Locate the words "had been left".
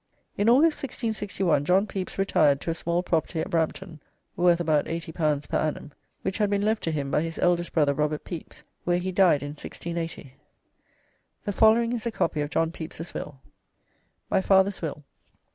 6.39-6.81